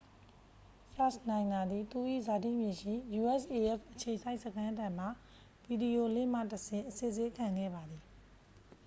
[0.95, 2.93] စာ့ချ်နိုင်တာ သည် သူ၏ဇာတိမြေရှိ
[3.31, 5.05] usaf အခြေစိုက်စခန်းထံမှ
[5.65, 8.03] ဗီဒီယိုလင့်ခ်မှတဆင့် အစစ်ဆေးခံခဲ့ပါသည်